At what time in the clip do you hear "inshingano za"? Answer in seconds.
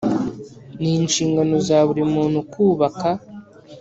0.97-1.79